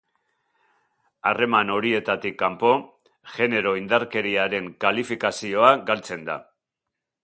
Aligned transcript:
Harreman 1.31 1.73
horietatik 1.75 2.39
kanpo, 2.41 2.73
genero 3.37 3.77
indarkeriaren 3.83 4.75
kalifikazioa 4.87 5.75
galtzen 5.93 6.31
da. 6.33 6.45